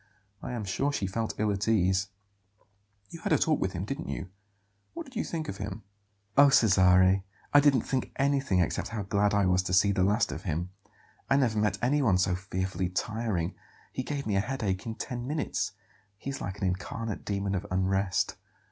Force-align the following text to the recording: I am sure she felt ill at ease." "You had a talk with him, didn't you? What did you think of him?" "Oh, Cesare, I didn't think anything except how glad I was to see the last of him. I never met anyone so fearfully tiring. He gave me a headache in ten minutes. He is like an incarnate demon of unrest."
I 0.41 0.53
am 0.53 0.65
sure 0.65 0.91
she 0.91 1.05
felt 1.05 1.35
ill 1.39 1.51
at 1.51 1.67
ease." 1.67 2.07
"You 3.11 3.21
had 3.21 3.31
a 3.31 3.37
talk 3.37 3.61
with 3.61 3.73
him, 3.73 3.85
didn't 3.85 4.07
you? 4.09 4.29
What 4.95 5.03
did 5.05 5.15
you 5.15 5.23
think 5.23 5.47
of 5.47 5.57
him?" 5.57 5.83
"Oh, 6.35 6.49
Cesare, 6.49 7.23
I 7.53 7.59
didn't 7.59 7.81
think 7.83 8.11
anything 8.15 8.61
except 8.61 8.87
how 8.87 9.03
glad 9.03 9.35
I 9.35 9.45
was 9.45 9.61
to 9.61 9.73
see 9.73 9.91
the 9.91 10.01
last 10.03 10.31
of 10.31 10.41
him. 10.41 10.71
I 11.29 11.37
never 11.37 11.59
met 11.59 11.77
anyone 11.83 12.17
so 12.17 12.33
fearfully 12.33 12.89
tiring. 12.89 13.53
He 13.93 14.01
gave 14.01 14.25
me 14.25 14.35
a 14.35 14.39
headache 14.39 14.87
in 14.87 14.95
ten 14.95 15.27
minutes. 15.27 15.73
He 16.17 16.31
is 16.31 16.41
like 16.41 16.57
an 16.57 16.65
incarnate 16.65 17.23
demon 17.23 17.53
of 17.53 17.67
unrest." 17.69 18.37